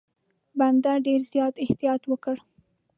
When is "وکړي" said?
2.07-2.41